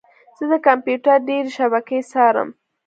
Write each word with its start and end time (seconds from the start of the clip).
زه 0.37 0.43
د 0.51 0.53
کمپیوټر 0.67 1.17
ډیرې 1.27 1.49
شبکې 1.57 1.99
څارم. 2.11 2.49